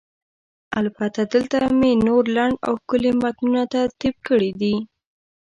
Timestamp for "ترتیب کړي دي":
3.75-4.75